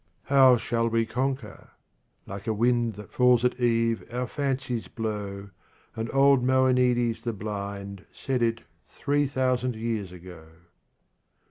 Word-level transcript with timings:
How 0.23 0.57
shall 0.57 0.87
we 0.89 1.05
conquer? 1.05 1.69
Like 2.25 2.47
a 2.47 2.55
wind 2.55 2.95
That 2.95 3.11
falls 3.13 3.45
at 3.45 3.59
eve 3.59 4.03
our 4.11 4.25
fancies 4.25 4.87
blow, 4.87 5.51
And 5.95 6.11
old 6.11 6.41
Moeonides 6.43 7.21
the 7.21 7.33
blind 7.33 8.05
Said 8.11 8.41
it 8.41 8.61
three 8.89 9.27
thousand 9.27 9.75
years 9.75 10.11
ago. 10.11 10.45